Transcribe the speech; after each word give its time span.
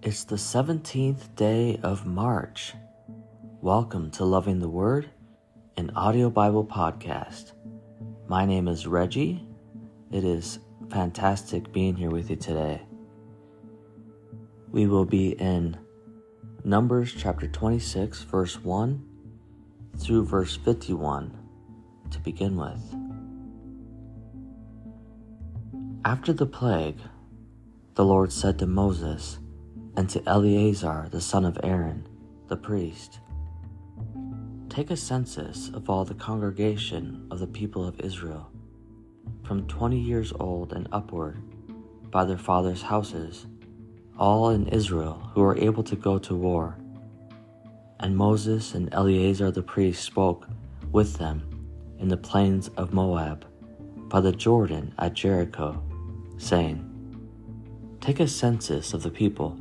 It's 0.00 0.22
the 0.22 0.36
17th 0.36 1.34
day 1.34 1.80
of 1.82 2.06
March. 2.06 2.72
Welcome 3.60 4.12
to 4.12 4.24
Loving 4.24 4.60
the 4.60 4.68
Word, 4.68 5.10
an 5.76 5.90
audio 5.96 6.30
Bible 6.30 6.64
podcast. 6.64 7.50
My 8.28 8.44
name 8.44 8.68
is 8.68 8.86
Reggie. 8.86 9.44
It 10.12 10.22
is 10.22 10.60
fantastic 10.88 11.72
being 11.72 11.96
here 11.96 12.10
with 12.10 12.30
you 12.30 12.36
today. 12.36 12.80
We 14.70 14.86
will 14.86 15.04
be 15.04 15.30
in 15.30 15.76
Numbers 16.62 17.12
chapter 17.18 17.48
26, 17.48 18.22
verse 18.22 18.62
1 18.62 19.04
through 19.98 20.26
verse 20.26 20.56
51 20.58 21.36
to 22.12 22.20
begin 22.20 22.56
with. 22.56 22.94
After 26.04 26.32
the 26.32 26.46
plague, 26.46 27.00
the 27.96 28.04
Lord 28.04 28.32
said 28.32 28.60
to 28.60 28.66
Moses, 28.68 29.40
and 29.98 30.08
to 30.08 30.22
Eleazar 30.28 31.08
the 31.10 31.20
son 31.20 31.44
of 31.44 31.58
Aaron, 31.64 32.06
the 32.46 32.56
priest 32.56 33.18
Take 34.68 34.92
a 34.92 34.96
census 34.96 35.70
of 35.70 35.90
all 35.90 36.04
the 36.04 36.14
congregation 36.14 37.26
of 37.32 37.40
the 37.40 37.48
people 37.48 37.84
of 37.84 37.98
Israel, 37.98 38.48
from 39.42 39.66
twenty 39.66 39.98
years 39.98 40.32
old 40.38 40.72
and 40.72 40.88
upward, 40.92 41.42
by 42.12 42.24
their 42.24 42.38
fathers' 42.38 42.80
houses, 42.80 43.48
all 44.16 44.50
in 44.50 44.68
Israel 44.68 45.32
who 45.34 45.42
are 45.42 45.58
able 45.58 45.82
to 45.82 45.96
go 45.96 46.16
to 46.16 46.36
war. 46.36 46.78
And 47.98 48.16
Moses 48.16 48.74
and 48.74 48.94
Eleazar 48.94 49.50
the 49.50 49.62
priest 49.62 50.04
spoke 50.04 50.46
with 50.92 51.14
them 51.14 51.42
in 51.98 52.06
the 52.06 52.16
plains 52.16 52.68
of 52.76 52.92
Moab, 52.92 53.44
by 54.08 54.20
the 54.20 54.30
Jordan 54.30 54.94
at 54.96 55.14
Jericho, 55.14 55.82
saying, 56.36 56.84
Take 58.00 58.20
a 58.20 58.28
census 58.28 58.94
of 58.94 59.02
the 59.02 59.10
people 59.10 59.58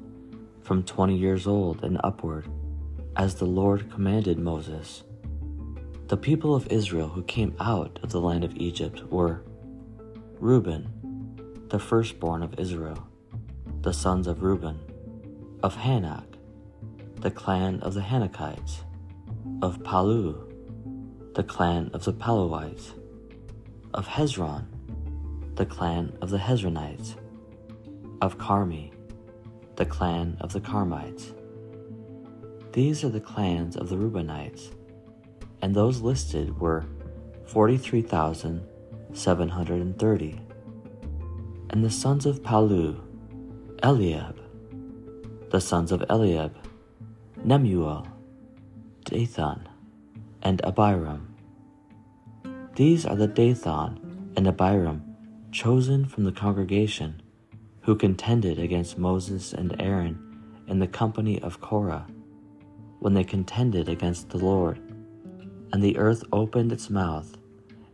from 0.67 0.83
twenty 0.83 1.15
years 1.15 1.47
old 1.47 1.81
and 1.85 1.97
upward, 2.03 2.45
as 3.15 3.35
the 3.35 3.45
Lord 3.45 3.89
commanded 3.89 4.37
Moses. 4.37 5.05
The 6.07 6.17
people 6.17 6.53
of 6.53 6.67
Israel 6.67 7.07
who 7.07 7.23
came 7.23 7.55
out 7.61 7.97
of 8.03 8.11
the 8.11 8.19
land 8.19 8.43
of 8.43 8.53
Egypt 8.57 9.01
were 9.09 9.45
Reuben, 10.41 10.89
the 11.69 11.79
firstborn 11.79 12.43
of 12.43 12.59
Israel, 12.59 13.07
the 13.79 13.93
sons 13.93 14.27
of 14.27 14.43
Reuben, 14.43 14.77
of 15.63 15.73
Hanoch, 15.73 16.35
the 17.21 17.31
clan 17.31 17.79
of 17.79 17.93
the 17.93 18.01
Hanochites, 18.01 18.79
of 19.61 19.81
Pallu, 19.83 20.35
the 21.33 21.43
clan 21.43 21.89
of 21.93 22.03
the 22.03 22.11
Palluites, 22.11 22.91
of 23.93 24.05
Hezron, 24.05 24.65
the 25.55 25.65
clan 25.65 26.17
of 26.21 26.29
the 26.29 26.38
Hezronites, 26.38 27.15
of 28.21 28.38
Carmi, 28.38 28.91
clan 29.88 30.38
of 30.41 30.53
the 30.53 30.59
Carmites. 30.59 31.33
These 32.73 33.03
are 33.03 33.09
the 33.09 33.19
clans 33.19 33.75
of 33.75 33.89
the 33.89 33.95
Reubenites, 33.95 34.75
and 35.61 35.73
those 35.73 36.02
listed 36.02 36.59
were 36.59 36.85
43,730. 37.47 40.41
And 41.69 41.83
the 41.83 41.89
sons 41.89 42.25
of 42.25 42.41
Pallu, 42.44 42.97
Eliab, 43.83 44.39
the 45.49 45.59
sons 45.61 45.91
of 45.91 46.03
Eliab, 46.09 46.55
Nemuel, 47.45 48.07
Dathan, 49.05 49.67
and 50.41 50.61
Abiram. 50.63 51.35
These 52.75 53.05
are 53.05 53.16
the 53.16 53.27
Dathan 53.27 54.31
and 54.35 54.47
Abiram 54.47 55.03
chosen 55.51 56.05
from 56.05 56.23
the 56.25 56.31
congregation 56.31 57.22
who 57.88 57.95
contended 57.95 58.59
against 58.59 58.97
Moses 58.97 59.53
and 59.53 59.73
Aaron 59.81 60.19
in 60.67 60.80
the 60.80 60.88
company 60.88 61.41
of 61.41 61.61
Korah, 61.61 62.05
when 62.99 63.13
they 63.13 63.23
contended 63.23 63.88
against 63.88 64.29
the 64.29 64.38
Lord. 64.38 64.78
And 65.72 65.81
the 65.81 65.97
earth 65.97 66.22
opened 66.34 66.73
its 66.73 66.89
mouth 66.89 67.38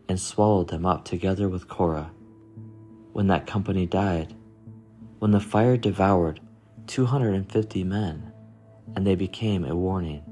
and 0.09 0.19
swallowed 0.19 0.69
them 0.69 0.84
up 0.84 1.06
together 1.06 1.47
with 1.47 1.68
Korah. 1.68 2.09
When 3.12 3.28
that 3.28 3.45
company 3.45 3.85
died, 3.85 4.34
when 5.19 5.29
the 5.29 5.40
fire 5.40 5.78
devoured 5.78 6.39
250 6.88 7.84
men, 7.84 8.34
and 8.95 9.06
they 9.06 9.13
became 9.13 9.63
a 9.63 9.75
warning. 9.75 10.23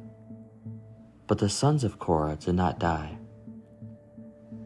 But 1.27 1.37
the 1.37 1.49
sons 1.49 1.83
of 1.83 1.99
Korah 1.99 2.37
did 2.37 2.55
not 2.55 2.79
die. 2.79 3.19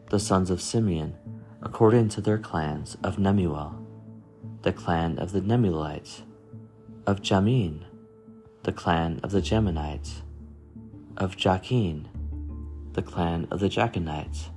The 0.10 0.22
sons 0.22 0.50
of 0.50 0.62
Simeon, 0.62 1.18
according 1.62 2.08
to 2.10 2.22
their 2.22 2.38
clans, 2.38 2.96
of 3.04 3.18
Nemuel, 3.18 3.85
the 4.66 4.74
clan 4.74 5.18
of 5.20 5.32
the 5.32 5.42
Nemuelites, 5.42 6.24
of 7.06 7.22
Jamin, 7.22 7.84
the 8.64 8.72
clan 8.72 9.20
of 9.22 9.30
the 9.30 9.40
Jaminites, 9.40 10.24
of 11.18 11.38
Jachin, 11.38 12.08
the 12.94 13.04
clan 13.04 13.48
of 13.52 13.60
the 13.60 13.70
Jachinites, 13.70 14.50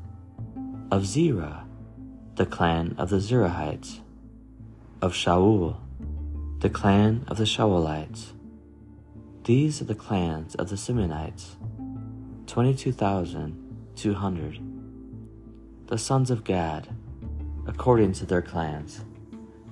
of 0.91 1.05
Zerah, 1.05 1.67
the 2.37 2.47
clan 2.47 2.95
of 2.97 3.11
the 3.11 3.19
Zerahites, 3.19 4.01
of 5.03 5.13
Shaul, 5.13 5.77
the 6.61 6.71
clan 6.71 7.27
of 7.29 7.37
the 7.37 7.45
Shaulites. 7.45 8.33
These 9.45 9.83
are 9.83 9.85
the 9.85 9.95
clans 9.95 10.55
of 10.55 10.71
the 10.71 10.77
Simeonites, 10.77 11.57
22,200. 12.47 14.61
The 15.89 15.99
sons 15.99 16.31
of 16.31 16.45
Gad, 16.45 16.89
according 17.67 18.15
to 18.15 18.25
their 18.25 18.41
clans, 18.41 19.05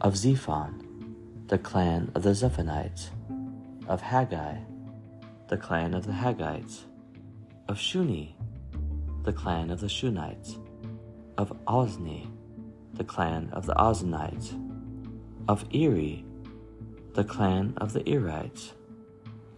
of 0.01 0.15
Zephon, 0.15 1.47
the 1.47 1.59
clan 1.59 2.11
of 2.15 2.23
the 2.23 2.35
Zephonites, 2.35 3.09
of 3.89 4.03
Haggai, 4.03 4.59
the 5.49 5.57
clan 5.57 5.95
of 5.95 6.07
the 6.07 6.13
Haggites, 6.13 6.85
of 7.69 7.79
Shuni, 7.79 8.33
the 9.25 9.33
clan 9.33 9.71
of 9.71 9.81
the 9.81 9.87
Shunites, 9.87 10.59
of 11.39 11.53
Ozni, 11.67 12.31
the 12.95 13.05
clan 13.05 13.49
of 13.53 13.67
the 13.67 13.75
Oznites, 13.75 14.53
of 15.49 15.65
Eri, 15.73 16.25
the 17.15 17.25
clan 17.25 17.73
of 17.79 17.93
the 17.93 18.01
Erites, 18.01 18.73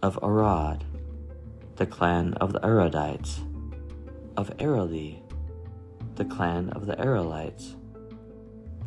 of 0.01 0.17
Arod, 0.21 0.83
the 1.75 1.85
clan 1.85 2.33
of 2.35 2.53
the 2.53 2.59
Arodites, 2.61 3.39
of 4.37 4.55
Areli, 4.57 5.21
the 6.15 6.25
clan 6.25 6.69
of 6.69 6.85
the 6.85 6.95
Arelites, 6.95 7.75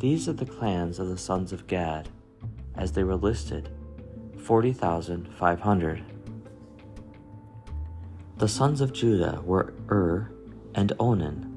these 0.03 0.27
are 0.27 0.33
the 0.33 0.45
clans 0.45 0.99
of 0.99 1.07
the 1.07 1.17
sons 1.17 1.53
of 1.53 1.65
Gad, 1.65 2.09
as 2.75 2.91
they 2.91 3.05
were 3.05 3.15
listed 3.15 3.69
40,500. 4.37 6.03
The 8.35 8.47
sons 8.49 8.81
of 8.81 8.91
Judah 8.91 9.41
were 9.45 9.73
Ur 9.89 10.29
and 10.75 10.91
Onan. 10.99 11.49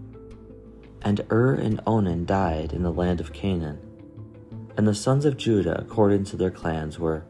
And 1.03 1.27
Ur 1.29 1.55
and 1.55 1.81
Onan 1.89 2.25
died 2.25 2.73
in 2.73 2.85
the 2.85 2.93
land 2.93 3.21
of 3.21 3.33
Canaan. 3.33 3.81
And 4.77 4.87
the 4.87 4.95
sons 4.95 5.25
of 5.25 5.37
Judah, 5.37 5.77
according 5.81 6.23
to 6.27 6.37
their 6.37 6.53
clans, 6.53 7.01
were 7.01 7.25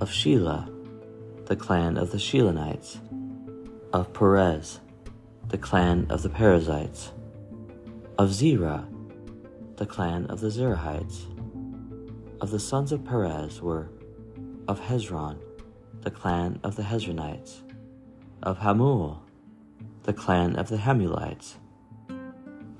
of 0.00 0.10
Shelah, 0.10 0.68
the 1.46 1.54
clan 1.54 1.96
of 1.96 2.10
the 2.10 2.18
Shelanites, 2.18 2.98
of 3.92 4.12
Perez, 4.12 4.80
the 5.50 5.58
clan 5.58 6.08
of 6.10 6.24
the 6.24 6.28
Perezites, 6.28 7.12
of 8.18 8.32
Zerah, 8.32 8.88
the 9.78 9.86
clan 9.86 10.26
of 10.26 10.40
the 10.40 10.48
Zerahites. 10.48 11.22
Of 12.40 12.50
the 12.50 12.58
sons 12.58 12.90
of 12.90 13.04
Perez 13.04 13.62
were 13.62 13.88
of 14.66 14.80
Hezron, 14.80 15.38
the 16.00 16.10
clan 16.10 16.58
of 16.64 16.74
the 16.74 16.82
Hezronites, 16.82 17.62
of 18.42 18.58
Hamul, 18.58 19.20
the 20.02 20.12
clan 20.12 20.56
of 20.56 20.68
the 20.68 20.78
Hamulites. 20.78 21.54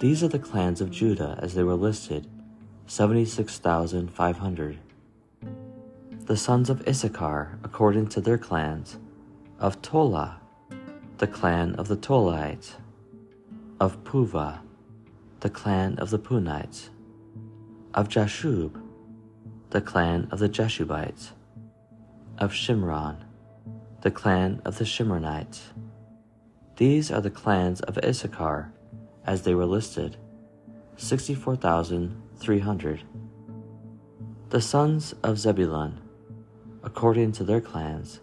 These 0.01 0.25
are 0.25 0.29
the 0.29 0.41
clans 0.41 0.81
of 0.81 0.91
Judah 0.91 1.39
as 1.41 1.55
they 1.55 1.63
were 1.63 1.77
listed, 1.77 2.27
76,500. 2.89 4.79
The 6.27 6.37
sons 6.37 6.69
of 6.69 6.87
Issachar, 6.87 7.61
according 7.62 8.09
to 8.09 8.21
their 8.21 8.39
clans, 8.39 8.99
of 9.61 9.81
Tola, 9.83 10.41
the 11.19 11.29
clan 11.29 11.77
of 11.77 11.87
the 11.87 11.97
Tolaites, 11.97 12.73
of 13.79 14.03
Puvah, 14.03 14.62
the 15.40 15.50
clan 15.50 15.96
of 15.99 16.11
the 16.11 16.19
Punites, 16.19 16.88
of 17.94 18.08
Jashub, 18.08 18.82
the 19.70 19.81
clan 19.81 20.26
of 20.32 20.40
the 20.40 20.49
Jashubites, 20.49 21.29
of 22.38 22.50
Shimron, 22.50 23.19
the 24.02 24.11
clan 24.11 24.61
of 24.64 24.79
the 24.79 24.85
Shimronites. 24.85 25.61
These 26.76 27.12
are 27.12 27.20
the 27.20 27.31
clans 27.31 27.81
of 27.82 27.99
Issachar 27.99 28.73
as 29.25 29.43
they 29.43 29.55
were 29.55 29.64
listed 29.64 30.17
64,300. 30.96 33.02
The 34.49 34.61
sons 34.61 35.14
of 35.23 35.38
Zebulun, 35.38 36.00
according 36.82 37.31
to 37.32 37.44
their 37.44 37.61
clans, 37.61 38.19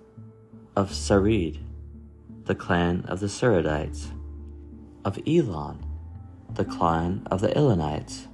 of 0.76 0.90
Sered, 0.90 1.60
the 2.44 2.56
clan 2.56 3.06
of 3.08 3.22
the 3.22 3.28
Seredites, 3.28 4.08
of 5.06 5.18
Elon, 5.26 5.95
the 6.56 6.64
clan 6.64 7.22
of 7.30 7.42
the 7.42 7.50
Elonites, 7.50 8.28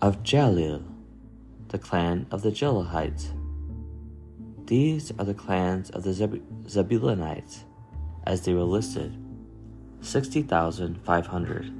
of 0.00 0.22
Jahleel, 0.22 0.82
the 1.68 1.78
clan 1.78 2.26
of 2.30 2.40
the 2.40 2.50
Jelihites. 2.50 3.32
These 4.64 5.12
are 5.18 5.26
the 5.26 5.34
clans 5.34 5.90
of 5.90 6.04
the 6.04 6.14
Zeb- 6.14 6.42
Zebulunites, 6.66 7.64
as 8.26 8.46
they 8.46 8.54
were 8.54 8.62
listed 8.62 9.14
60,500. 10.00 11.72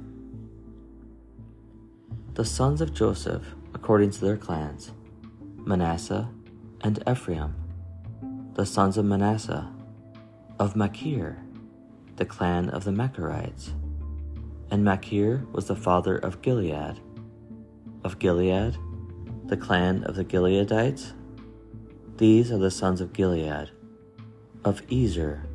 The 2.35 2.45
sons 2.45 2.81
of 2.81 2.93
Joseph, 2.93 3.55
according 3.73 4.11
to 4.11 4.21
their 4.21 4.37
clans 4.37 4.91
Manasseh 5.65 6.29
and 6.81 7.01
Ephraim. 7.09 7.55
The 8.53 8.67
sons 8.67 8.97
of 8.97 9.05
Manasseh, 9.05 9.67
of 10.59 10.75
Machir, 10.75 11.37
the 12.17 12.25
clan 12.25 12.69
of 12.69 12.83
the 12.83 12.91
Machirites. 12.91 13.71
And 14.71 14.83
Machir 14.83 15.45
was 15.51 15.67
the 15.67 15.75
father 15.75 16.17
of 16.17 16.41
Gilead. 16.41 16.99
Of 18.03 18.19
Gilead, 18.19 18.77
the 19.45 19.57
clan 19.57 20.03
of 20.05 20.15
the 20.15 20.25
Gileadites. 20.25 21.13
These 22.17 22.51
are 22.51 22.57
the 22.57 22.71
sons 22.71 22.99
of 22.99 23.13
Gilead. 23.13 23.69
Of 24.63 24.81
Ezer, 24.91 25.47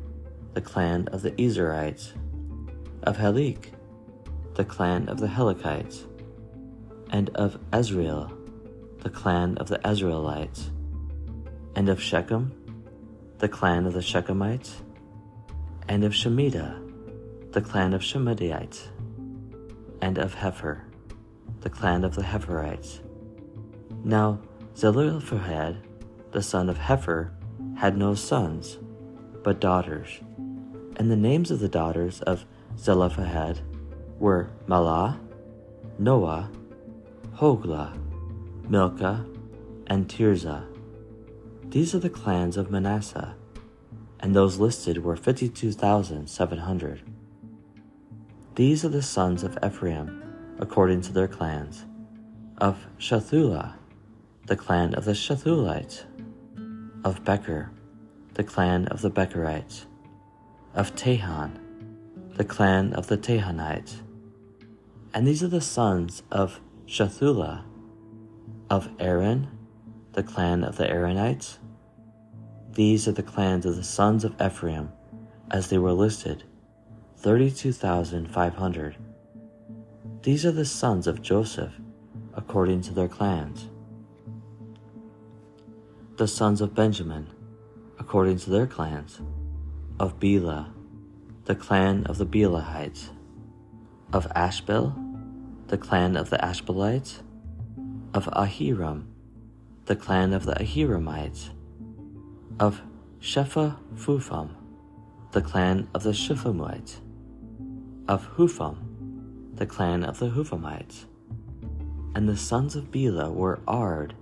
the 0.53 0.61
clan 0.61 1.07
of 1.09 1.21
the 1.21 1.31
Ezerites. 1.31 2.13
Of 3.03 3.17
Helek, 3.17 3.73
the 4.55 4.63
clan 4.63 5.09
of 5.09 5.19
the 5.19 5.27
Helekites. 5.27 6.07
And 7.09 7.29
of 7.31 7.59
Asriel, 7.71 8.31
the 8.99 9.09
clan 9.09 9.57
of 9.57 9.67
the 9.67 9.79
Asrielites. 9.79 10.69
And 11.75 11.89
of 11.89 12.01
Shechem, 12.01 12.53
the 13.39 13.49
clan 13.49 13.85
of 13.85 13.93
the 13.93 13.99
Shechemites. 13.99 14.81
And 15.89 16.05
of 16.05 16.13
Shemida, 16.13 17.51
the 17.51 17.61
clan 17.61 17.93
of 17.93 18.01
Shemidaites. 18.01 18.87
And 20.01 20.17
of 20.17 20.35
Hepher, 20.35 20.81
the 21.61 21.69
clan 21.69 22.03
of 22.03 22.15
the 22.15 22.23
Hepherites. 22.23 23.01
Now 24.03 24.39
Zelophehad, 24.75 25.77
the 26.31 26.41
son 26.41 26.69
of 26.69 26.77
Hepher, 26.77 27.31
had 27.77 27.97
no 27.97 28.15
sons, 28.15 28.79
but 29.43 29.59
daughters. 29.59 30.19
And 30.95 31.11
the 31.11 31.15
names 31.15 31.51
of 31.51 31.59
the 31.59 31.69
daughters 31.69 32.21
of 32.21 32.45
Zelophehad 32.77 33.61
were 34.19 34.49
Mahlah, 34.67 35.19
Noah, 35.99 36.49
Hoglah, 37.35 37.97
Milcah, 38.69 39.25
and 39.87 40.07
Tirzah. 40.07 40.65
These 41.65 41.93
are 41.93 41.99
the 41.99 42.09
clans 42.09 42.57
of 42.57 42.71
Manasseh, 42.71 43.35
and 44.19 44.35
those 44.35 44.57
listed 44.57 45.03
were 45.03 45.15
52,700. 45.15 47.01
These 48.61 48.85
are 48.85 48.89
the 48.89 49.01
sons 49.01 49.41
of 49.41 49.57
Ephraim, 49.65 50.21
according 50.59 51.01
to 51.01 51.11
their 51.11 51.27
clans. 51.27 51.83
Of 52.59 52.85
Shuthelah, 52.99 53.73
the 54.45 54.55
clan 54.55 54.93
of 54.93 55.03
the 55.03 55.15
Shuthelites. 55.15 56.03
Of 57.03 57.25
Becher, 57.25 57.71
the 58.35 58.43
clan 58.43 58.85
of 58.89 59.01
the 59.01 59.09
Becherites. 59.09 59.87
Of 60.75 60.95
Tahan, 60.95 61.57
the 62.35 62.43
clan 62.43 62.93
of 62.93 63.07
the 63.07 63.17
Tahanites. 63.17 64.03
And 65.11 65.25
these 65.25 65.41
are 65.41 65.47
the 65.47 65.59
sons 65.59 66.21
of 66.29 66.61
Shuthelah. 66.85 67.65
Of 68.69 68.89
Aaron, 68.99 69.47
the 70.13 70.21
clan 70.21 70.63
of 70.63 70.77
the 70.77 70.85
Aaronites. 70.85 71.57
These 72.73 73.07
are 73.07 73.11
the 73.11 73.23
clans 73.23 73.65
of 73.65 73.75
the 73.75 73.83
sons 73.83 74.23
of 74.23 74.39
Ephraim, 74.39 74.91
as 75.49 75.71
they 75.71 75.79
were 75.79 75.93
listed 75.93 76.43
32,500. 77.21 78.95
These 80.23 80.43
are 80.43 80.51
the 80.51 80.65
sons 80.65 81.05
of 81.05 81.21
Joseph, 81.21 81.71
according 82.33 82.81
to 82.81 82.95
their 82.95 83.07
clans. 83.07 83.69
The 86.17 86.27
sons 86.27 86.61
of 86.61 86.73
Benjamin, 86.73 87.27
according 87.99 88.39
to 88.39 88.49
their 88.49 88.65
clans, 88.65 89.21
of 89.99 90.19
Bela, 90.19 90.73
the 91.45 91.53
clan 91.53 92.07
of 92.07 92.17
the 92.17 92.25
Belaites, 92.25 93.11
of 94.11 94.25
Ashbel, 94.33 94.95
the 95.67 95.77
clan 95.77 96.17
of 96.17 96.31
the 96.31 96.37
Ashbelites, 96.43 97.21
of 98.15 98.25
Ahiram, 98.33 99.03
the 99.85 99.95
clan 99.95 100.33
of 100.33 100.47
the 100.47 100.55
Ahiramites, 100.55 101.51
of 102.59 102.81
Shephupham, 103.19 104.55
the 105.33 105.41
clan 105.43 105.87
of 105.93 106.01
the 106.01 106.13
Shuphamites, 106.13 106.99
of 108.07 108.25
Hupham, 108.37 109.51
the 109.55 109.65
clan 109.65 110.03
of 110.03 110.19
the 110.19 110.29
Huphamites. 110.29 111.05
And 112.15 112.27
the 112.27 112.37
sons 112.37 112.75
of 112.75 112.91
Bela 112.91 113.31
were 113.31 113.59
Ard 113.67 114.15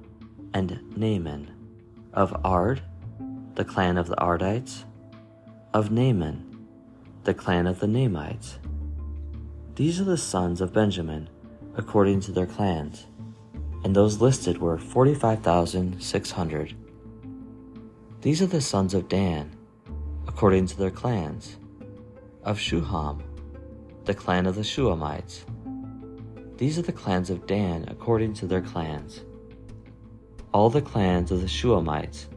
and 0.53 0.79
Naaman, 0.95 1.51
of 2.13 2.35
Ard, 2.43 2.81
the 3.55 3.65
clan 3.65 3.97
of 3.97 4.07
the 4.07 4.15
Ardites, 4.15 4.83
of 5.73 5.91
Naaman, 5.91 6.67
the 7.23 7.33
clan 7.33 7.67
of 7.67 7.79
the 7.79 7.87
Naamites. 7.87 8.57
These 9.75 9.99
are 10.01 10.05
the 10.05 10.17
sons 10.17 10.61
of 10.61 10.73
Benjamin, 10.73 11.29
according 11.75 12.19
to 12.21 12.31
their 12.31 12.45
clans, 12.45 13.05
and 13.83 13.95
those 13.95 14.19
listed 14.19 14.59
were 14.59 14.77
45,600. 14.77 16.75
These 18.21 18.41
are 18.41 18.47
the 18.47 18.61
sons 18.61 18.93
of 18.93 19.07
Dan, 19.07 19.55
according 20.27 20.67
to 20.67 20.77
their 20.77 20.91
clans, 20.91 21.57
of 22.43 22.57
Shuham, 22.57 23.21
the 24.05 24.13
clan 24.13 24.45
of 24.45 24.55
the 24.55 24.61
Shuhamites. 24.61 25.43
These 26.57 26.77
are 26.77 26.83
the 26.83 26.91
clans 26.91 27.29
of 27.29 27.47
Dan 27.47 27.85
according 27.87 28.33
to 28.35 28.45
their 28.45 28.61
clans. 28.61 29.23
All 30.53 30.69
the 30.69 30.81
clans 30.81 31.31
of 31.31 31.39
the 31.41 31.47
Shuhamites, 31.47 32.27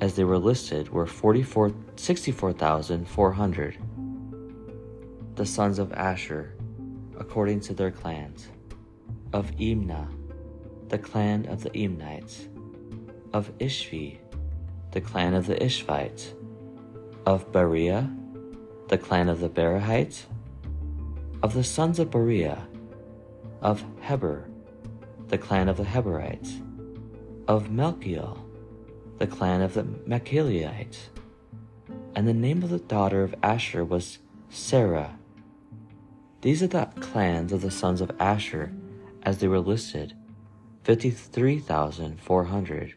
as 0.00 0.14
they 0.14 0.24
were 0.24 0.38
listed, 0.38 0.88
were 0.90 1.06
64,400. 1.06 3.78
The 5.34 5.46
sons 5.46 5.78
of 5.78 5.92
Asher, 5.92 6.54
according 7.18 7.60
to 7.60 7.74
their 7.74 7.90
clans. 7.90 8.48
Of 9.32 9.50
Imnah, 9.56 10.08
the 10.88 10.98
clan 10.98 11.46
of 11.46 11.62
the 11.62 11.76
Imnites. 11.76 12.48
Of 13.32 13.56
Ishvi, 13.58 14.18
the 14.92 15.00
clan 15.00 15.34
of 15.34 15.46
the 15.46 15.56
Ishvites. 15.56 16.34
Of 17.26 17.50
Beriah, 17.52 18.08
the 18.88 18.98
clan 18.98 19.28
of 19.28 19.40
the 19.40 19.50
Berahites. 19.50 20.26
Of 21.40 21.54
the 21.54 21.62
sons 21.62 22.00
of 22.00 22.10
Beriah, 22.10 22.66
of 23.62 23.84
Heber, 24.00 24.50
the 25.28 25.38
clan 25.38 25.68
of 25.68 25.76
the 25.76 25.84
Heberites. 25.84 26.60
Of 27.46 27.68
Malchiel, 27.68 28.40
the 29.18 29.28
clan 29.28 29.62
of 29.62 29.74
the 29.74 29.84
Malchielites. 29.84 31.10
And 32.16 32.26
the 32.26 32.34
name 32.34 32.64
of 32.64 32.70
the 32.70 32.80
daughter 32.80 33.22
of 33.22 33.36
Asher 33.40 33.84
was 33.84 34.18
Serah. 34.50 35.12
These 36.40 36.64
are 36.64 36.66
the 36.66 36.86
clans 36.98 37.52
of 37.52 37.60
the 37.60 37.70
sons 37.70 38.00
of 38.00 38.10
Asher 38.18 38.72
as 39.22 39.38
they 39.38 39.46
were 39.46 39.60
listed 39.60 40.14
53,400. 40.82 42.94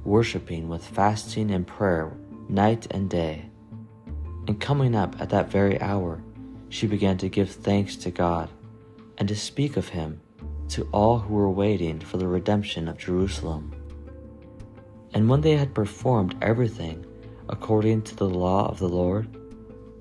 worshiping 0.08 0.68
with 0.68 0.84
fasting 0.84 1.50
and 1.50 1.66
prayer 1.66 2.12
night 2.48 2.86
and 2.90 3.10
day. 3.10 3.44
And 4.46 4.58
coming 4.58 4.94
up 4.94 5.20
at 5.20 5.28
that 5.30 5.50
very 5.50 5.80
hour, 5.80 6.22
she 6.70 6.86
began 6.86 7.18
to 7.18 7.28
give 7.28 7.50
thanks 7.50 7.94
to 7.96 8.10
God 8.10 8.48
and 9.18 9.28
to 9.28 9.36
speak 9.36 9.76
of 9.76 9.88
him 9.88 10.20
to 10.68 10.88
all 10.92 11.18
who 11.18 11.34
were 11.34 11.50
waiting 11.50 12.00
for 12.00 12.16
the 12.16 12.26
redemption 12.26 12.88
of 12.88 12.98
Jerusalem. 12.98 13.74
And 15.12 15.28
when 15.28 15.42
they 15.42 15.56
had 15.56 15.74
performed 15.74 16.36
everything 16.42 17.04
according 17.48 18.02
to 18.02 18.16
the 18.16 18.28
law 18.28 18.68
of 18.68 18.78
the 18.78 18.88
Lord, 18.88 19.28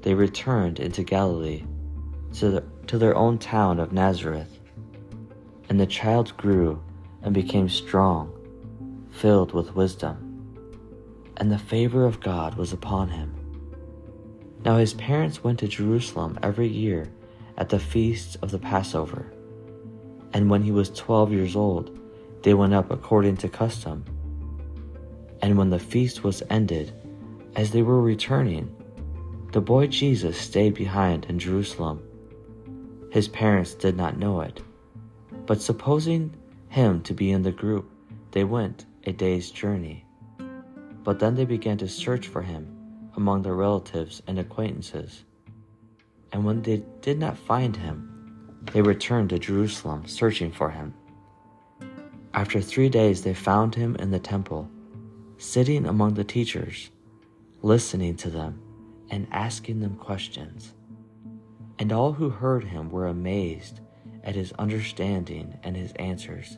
they 0.02 0.14
returned 0.14 0.80
into 0.80 1.04
Galilee 1.04 1.64
to, 2.36 2.50
the, 2.50 2.64
to 2.88 2.98
their 2.98 3.16
own 3.16 3.38
town 3.38 3.80
of 3.80 3.92
Nazareth. 3.92 4.60
And 5.70 5.80
the 5.80 5.86
child 5.86 6.36
grew 6.38 6.82
and 7.24 7.34
became 7.34 7.68
strong, 7.68 8.37
filled 9.18 9.52
with 9.52 9.76
wisdom, 9.76 10.16
and 11.38 11.52
the 11.52 11.58
favor 11.58 12.06
of 12.06 12.20
God 12.20 12.56
was 12.56 12.72
upon 12.72 13.10
him. 13.10 13.34
Now 14.64 14.78
his 14.78 14.94
parents 14.94 15.44
went 15.44 15.60
to 15.60 15.68
Jerusalem 15.68 16.38
every 16.44 16.68
year 16.68 17.12
at 17.58 17.70
the 17.70 17.80
feast 17.80 18.38
of 18.42 18.52
the 18.52 18.60
Passover. 18.60 19.34
And 20.34 20.50
when 20.50 20.62
he 20.62 20.72
was 20.72 20.90
twelve 20.90 21.32
years 21.32 21.56
old, 21.56 21.98
they 22.44 22.54
went 22.54 22.74
up 22.74 22.92
according 22.92 23.38
to 23.38 23.50
custom. 23.50 24.06
And 25.42 25.58
when 25.58 25.70
the 25.70 25.80
feast 25.80 26.24
was 26.24 26.44
ended, 26.50 26.94
as 27.56 27.72
they 27.72 27.82
were 27.82 28.02
returning, 28.02 28.76
the 29.52 29.62
boy 29.62 29.88
Jesus 29.88 30.38
stayed 30.38 30.74
behind 30.74 31.26
in 31.26 31.40
Jerusalem. 31.40 32.04
His 33.12 33.28
parents 33.28 33.74
did 33.74 33.96
not 33.96 34.20
know 34.20 34.42
it, 34.42 34.62
but 35.46 35.62
supposing 35.62 36.36
him 36.70 37.02
to 37.04 37.14
be 37.14 37.32
in 37.32 37.44
the 37.44 37.52
group, 37.52 37.90
they 38.32 38.44
went 38.44 38.86
a 39.08 39.14
day's 39.14 39.52
journey. 39.52 40.06
But 41.04 41.20
then 41.20 41.34
they 41.34 41.46
began 41.46 41.78
to 41.78 41.88
search 41.88 42.28
for 42.28 42.42
him 42.42 42.68
among 43.16 43.42
their 43.42 43.56
relatives 43.56 44.22
and 44.28 44.38
acquaintances. 44.38 45.24
And 46.34 46.44
when 46.44 46.62
they 46.62 46.84
did 47.00 47.18
not 47.18 47.38
find 47.38 47.76
him, 47.76 48.60
they 48.74 48.82
returned 48.82 49.30
to 49.30 49.40
Jerusalem 49.40 50.06
searching 50.06 50.52
for 50.52 50.70
him. 50.70 50.94
After 52.34 52.60
three 52.60 52.90
days, 52.90 53.24
they 53.24 53.34
found 53.34 53.76
him 53.76 53.96
in 53.96 54.12
the 54.12 54.20
temple, 54.20 54.70
sitting 55.38 55.86
among 55.86 56.16
the 56.16 56.26
teachers, 56.26 56.92
listening 57.62 58.18
to 58.18 58.30
them 58.30 58.62
and 59.10 59.26
asking 59.32 59.80
them 59.80 59.96
questions. 59.96 60.74
And 61.80 61.94
all 61.94 62.12
who 62.12 62.30
heard 62.30 62.66
him 62.66 62.90
were 62.90 63.08
amazed 63.08 63.80
at 64.26 64.36
his 64.36 64.52
understanding 64.60 65.58
and 65.64 65.78
his 65.78 65.94
answers. 65.94 66.58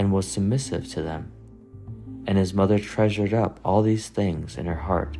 and 0.00 0.10
was 0.10 0.26
submissive 0.26 0.88
to 0.88 1.02
them 1.02 1.30
and 2.26 2.38
his 2.38 2.54
mother 2.54 2.78
treasured 2.78 3.34
up 3.34 3.60
all 3.62 3.82
these 3.82 4.08
things 4.08 4.56
in 4.56 4.64
her 4.64 4.74
heart. 4.74 5.18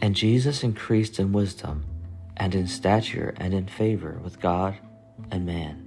And 0.00 0.14
Jesus 0.14 0.62
increased 0.62 1.18
in 1.18 1.32
wisdom 1.32 1.84
and 2.36 2.54
in 2.54 2.66
stature 2.66 3.34
and 3.36 3.52
in 3.52 3.66
favor 3.66 4.20
with 4.24 4.40
God 4.40 4.78
and 5.30 5.44
man. 5.44 5.84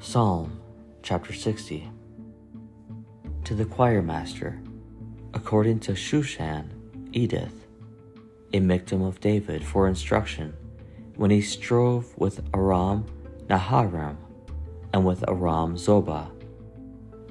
Psalm 0.00 0.60
chapter 1.04 1.32
60 1.32 1.88
To 3.44 3.54
the 3.54 3.66
choir 3.66 4.02
master, 4.02 4.60
according 5.32 5.78
to 5.80 5.92
Shushan, 5.92 6.70
Eduth, 7.12 7.52
a 8.52 8.58
Miktam 8.58 9.06
of 9.06 9.20
David 9.20 9.64
for 9.64 9.86
instruction, 9.86 10.54
when 11.22 11.30
he 11.30 11.40
strove 11.40 12.12
with 12.18 12.40
Aram 12.52 13.06
Naharaim 13.46 14.16
and 14.92 15.04
with 15.04 15.22
Aram 15.28 15.76
Zobah. 15.76 16.28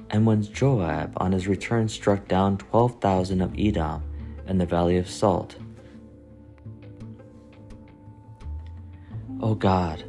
And 0.08 0.24
when 0.24 0.42
Joab 0.42 1.12
on 1.18 1.32
his 1.32 1.46
return 1.46 1.90
struck 1.90 2.26
down 2.26 2.56
twelve 2.56 3.02
thousand 3.02 3.42
of 3.42 3.54
Edom 3.58 4.02
in 4.46 4.56
the 4.56 4.64
valley 4.64 4.96
of 4.96 5.10
Salt. 5.10 5.56
O 9.42 9.54
God, 9.54 10.02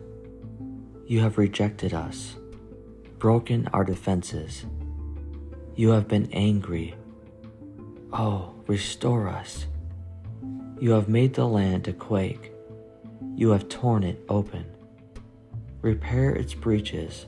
you 1.06 1.20
have 1.20 1.38
rejected 1.38 1.94
us, 1.94 2.38
broken 3.20 3.68
our 3.74 3.84
defenses. 3.84 4.64
You 5.76 5.90
have 5.90 6.08
been 6.08 6.30
angry. 6.32 6.96
Oh, 8.14 8.54
restore 8.66 9.28
us. 9.28 9.66
You 10.80 10.92
have 10.92 11.10
made 11.10 11.34
the 11.34 11.46
land 11.46 11.84
to 11.84 11.92
quake. 11.92 12.53
You 13.36 13.50
have 13.50 13.68
torn 13.68 14.04
it 14.04 14.24
open. 14.30 14.66
Repair 15.82 16.32
its 16.32 16.54
breaches 16.54 17.26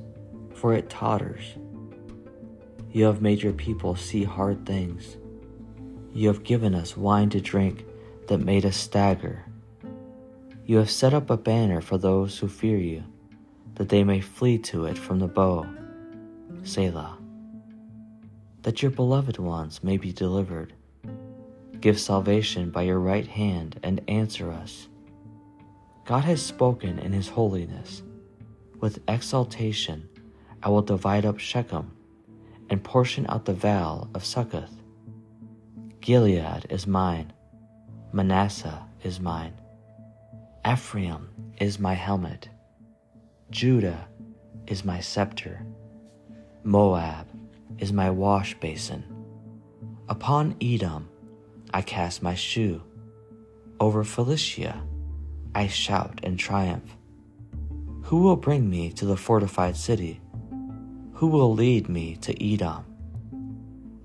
for 0.54 0.74
it 0.74 0.90
totters. 0.90 1.44
You 2.92 3.06
have 3.06 3.22
made 3.22 3.42
your 3.42 3.54
people 3.54 3.96
see 3.96 4.24
hard 4.24 4.66
things. 4.66 5.18
You 6.14 6.28
have 6.30 6.44
given 6.44 6.74
us 6.74 6.96
wine 6.96 7.30
to 7.32 7.42
drink 7.42 7.86
that 8.28 8.38
made 8.38 8.66
us 8.66 8.78
stagger. 8.78 9.46
You 10.66 10.78
have 10.78 10.90
set 10.90 11.14
up 11.14 11.30
a 11.30 11.38
banner 11.38 11.82
for 11.82 11.98
those 11.98 12.40
who 12.40 12.48
fear 12.48 12.78
you, 12.78 13.04
that 13.76 13.90
they 13.90 14.04
may 14.04 14.22
flee 14.22 14.58
to 14.60 14.86
it 14.86 14.98
from 14.98 15.20
the 15.20 15.28
bow. 15.28 15.68
Selah. 16.64 17.18
That 18.62 18.82
your 18.82 18.92
beloved 18.92 19.38
ones 19.38 19.84
may 19.84 19.98
be 19.98 20.14
delivered. 20.14 20.74
Give 21.82 22.00
salvation 22.00 22.70
by 22.70 22.84
your 22.84 23.00
right 23.00 23.28
hand 23.28 23.80
and 23.84 24.02
answer 24.08 24.52
us. 24.52 24.88
God 26.06 26.24
has 26.26 26.40
spoken 26.40 27.00
in 27.00 27.12
his 27.12 27.28
holiness. 27.28 28.04
With 28.80 29.02
exaltation, 29.08 30.08
I 30.62 30.70
will 30.70 30.84
divide 30.84 31.26
up 31.26 31.40
Shechem 31.40 31.98
and 32.70 32.84
portion 32.84 33.26
out 33.28 33.46
the 33.46 33.54
vale 33.54 34.08
of 34.14 34.24
Succoth. 34.24 34.72
Gilead 36.02 36.68
is 36.70 36.86
mine, 36.86 37.34
Manasseh 38.14 38.86
is 39.04 39.20
mine, 39.20 39.60
Ephraim 40.68 41.30
is 41.60 41.80
my 41.80 41.96
helmet, 41.96 42.50
Judah 43.50 44.08
is 44.68 44.86
my 44.86 45.00
scepter, 45.00 45.66
Moab 46.64 47.28
is 47.80 47.92
my 47.92 48.12
wash 48.12 48.54
basin. 48.60 49.04
Upon 50.08 50.56
Edom 50.62 51.10
I 51.74 51.82
cast 51.82 52.22
my 52.22 52.36
shoe, 52.36 52.84
over 53.80 54.04
Philistia 54.04 54.84
I 55.56 55.68
shout 55.68 56.20
in 56.22 56.36
triumph. 56.36 56.98
Who 58.04 58.18
will 58.18 58.36
bring 58.36 58.70
me 58.70 58.92
to 58.92 59.06
the 59.06 59.16
fortified 59.16 59.78
city? 59.78 60.20
Who 61.14 61.28
will 61.28 61.54
lead 61.54 61.88
me 61.88 62.18
to 62.18 62.36
Edom? 62.44 62.84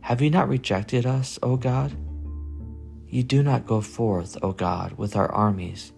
Have 0.03 0.23
you 0.23 0.31
not 0.31 0.49
rejected 0.49 1.07
us, 1.07 1.41
O 1.43 1.57
God? 1.57 1.93
You 3.09 3.25
do 3.25 3.43
not 3.43 3.67
go 3.67 3.81
forth, 3.81 4.39
O 4.43 4.53
God, 4.53 4.93
with 4.93 5.17
our 5.17 5.31
armies. 5.33 5.93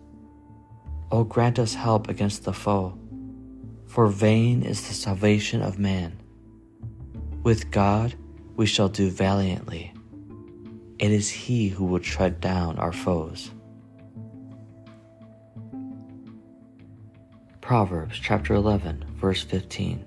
O 1.11 1.23
grant 1.23 1.59
us 1.59 1.75
help 1.75 2.09
against 2.09 2.45
the 2.45 2.55
foe, 2.55 2.99
for 3.87 4.07
vain 4.09 4.63
is 4.63 4.89
the 4.89 4.95
salvation 4.95 5.61
of 5.61 5.79
man. 5.79 6.19
With 7.43 7.71
God 7.71 8.15
we 8.57 8.65
shall 8.65 8.89
do 8.89 9.11
valiantly. 9.11 9.93
It 10.99 11.11
is 11.11 11.29
He 11.29 11.69
who 11.69 11.85
will 11.85 12.01
tread 12.01 12.41
down 12.41 12.79
our 12.79 12.93
foes. 12.93 13.51
Proverbs 17.62 18.19
chapter 18.19 18.54
11, 18.54 19.04
verse 19.14 19.40
15. 19.45 20.04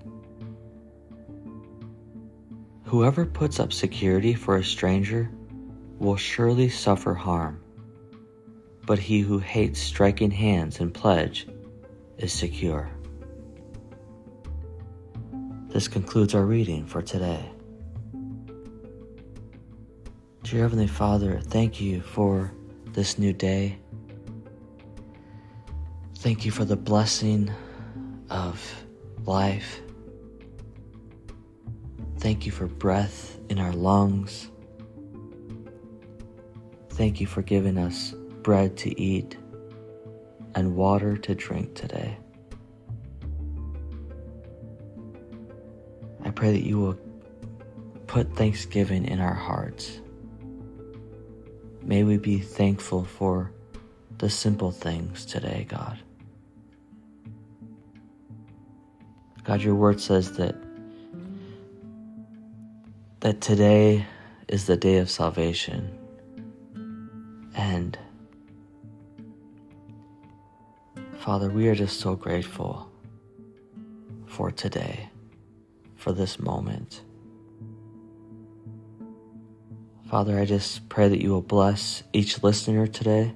Whoever 2.83 3.25
puts 3.25 3.61
up 3.61 3.71
security 3.71 4.33
for 4.33 4.57
a 4.57 4.63
stranger 4.63 5.31
will 5.97 6.17
surely 6.17 6.67
suffer 6.67 7.13
harm, 7.13 7.63
but 8.85 8.99
he 8.99 9.21
who 9.21 9.39
hates 9.39 9.79
striking 9.79 10.31
hands 10.31 10.81
in 10.81 10.91
pledge 10.91 11.47
is 12.17 12.33
secure. 12.33 12.91
This 15.69 15.87
concludes 15.87 16.35
our 16.35 16.45
reading 16.45 16.85
for 16.85 17.01
today. 17.01 17.49
Dear 20.43 20.63
Heavenly 20.63 20.87
Father, 20.87 21.39
thank 21.39 21.79
you 21.79 22.01
for 22.01 22.51
this 22.91 23.17
new 23.17 23.31
day. 23.31 23.77
Thank 26.25 26.43
you 26.43 26.51
for 26.51 26.65
the 26.65 26.75
blessing 26.75 27.51
of 28.29 28.59
life 29.25 29.79
Thank 32.25 32.47
you 32.47 32.51
for 32.51 32.65
breath 32.65 33.37
in 33.49 33.59
our 33.59 33.71
lungs. 33.71 34.49
Thank 36.89 37.21
you 37.21 37.27
for 37.27 37.43
giving 37.43 37.77
us 37.77 38.15
bread 38.41 38.75
to 38.77 38.99
eat 38.99 39.37
and 40.55 40.75
water 40.75 41.17
to 41.17 41.35
drink 41.35 41.75
today. 41.75 42.17
I 46.23 46.31
pray 46.31 46.51
that 46.53 46.65
you 46.65 46.79
will 46.79 46.97
put 48.07 48.35
thanksgiving 48.35 49.05
in 49.05 49.19
our 49.19 49.35
hearts. 49.35 50.01
May 51.83 52.03
we 52.03 52.17
be 52.17 52.39
thankful 52.39 53.03
for 53.03 53.51
the 54.17 54.31
simple 54.31 54.71
things 54.71 55.27
today, 55.27 55.67
God. 55.69 55.99
God, 59.45 59.61
your 59.61 59.75
word 59.75 60.01
says 60.01 60.37
that 60.37 60.55
that 63.19 63.41
today 63.41 64.05
is 64.47 64.65
the 64.65 64.75
day 64.75 64.97
of 64.97 65.09
salvation. 65.09 65.95
And 67.55 67.97
Father, 71.19 71.49
we 71.49 71.67
are 71.67 71.75
just 71.75 71.99
so 71.99 72.15
grateful 72.15 72.91
for 74.25 74.49
today, 74.49 75.09
for 75.95 76.11
this 76.11 76.39
moment. 76.39 77.01
Father, 80.09 80.39
I 80.39 80.45
just 80.45 80.89
pray 80.89 81.07
that 81.07 81.21
you 81.21 81.29
will 81.29 81.41
bless 81.41 82.01
each 82.13 82.41
listener 82.41 82.87
today 82.87 83.35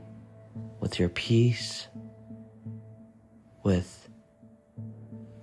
with 0.79 0.99
your 0.99 1.09
peace, 1.09 1.87
with 3.63 4.08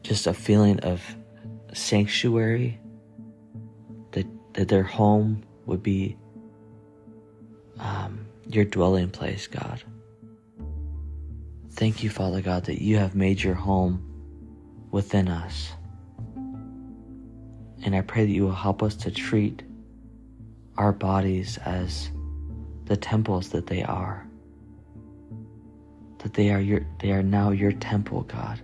just 0.07 0.29
a 0.29 0.35
feeling 0.35 0.79
of 0.81 1.03
sanctuary, 1.73 2.79
that, 4.13 4.27
that 4.55 4.69
their 4.69 4.85
home 4.85 5.43
would 5.67 5.83
be 5.83 6.17
um, 7.81 8.25
your 8.49 8.65
dwelling 8.65 9.11
place, 9.11 9.49
God. 9.49 9.83
Thank 11.73 12.05
you, 12.05 12.09
Father 12.09 12.41
God, 12.41 12.65
that 12.67 12.81
you 12.81 12.99
have 12.99 13.17
made 13.17 13.43
your 13.43 13.55
home 13.55 14.01
within 14.93 15.29
us. 15.29 15.73
And 17.85 17.95
I 17.95 18.01
pray 18.01 18.25
that 18.25 18.33
you 18.33 18.45
will 18.45 18.55
help 18.55 18.83
us 18.85 18.95
to 18.97 19.11
treat 19.11 19.65
our 20.77 20.93
bodies 20.93 21.59
as 21.65 22.11
the 22.85 22.97
temples 22.97 23.49
that 23.49 23.67
they 23.67 23.83
are. 23.83 24.25
That 26.19 26.35
they 26.35 26.51
are 26.51 26.61
your 26.61 26.87
they 27.01 27.11
are 27.11 27.23
now 27.23 27.51
your 27.51 27.73
temple, 27.73 28.23
God. 28.23 28.61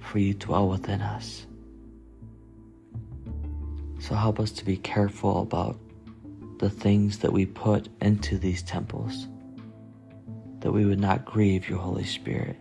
For 0.00 0.18
you 0.18 0.34
dwell 0.34 0.68
within 0.68 1.00
us. 1.00 1.46
So 4.00 4.14
help 4.14 4.40
us 4.40 4.50
to 4.52 4.64
be 4.64 4.76
careful 4.76 5.42
about 5.42 5.78
the 6.58 6.70
things 6.70 7.18
that 7.18 7.32
we 7.32 7.46
put 7.46 7.88
into 8.00 8.38
these 8.38 8.62
temples, 8.62 9.28
that 10.60 10.72
we 10.72 10.84
would 10.84 10.98
not 10.98 11.24
grieve 11.24 11.68
your 11.68 11.78
Holy 11.78 12.04
Spirit. 12.04 12.56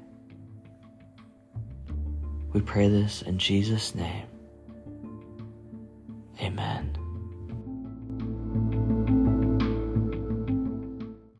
We 2.53 2.61
pray 2.61 2.89
this 2.89 3.21
in 3.21 3.37
Jesus' 3.37 3.95
name. 3.95 4.25
Amen. 6.41 6.98